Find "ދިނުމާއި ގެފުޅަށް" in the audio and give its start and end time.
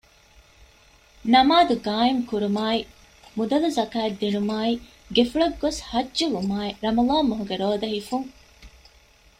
4.21-5.57